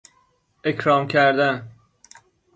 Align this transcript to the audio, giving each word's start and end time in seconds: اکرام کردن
اکرام 0.63 1.07
کردن 1.07 1.69